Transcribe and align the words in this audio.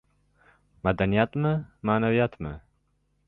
Madaniyatmi, 0.87 1.51
ma’naviyatmi? 1.89 2.55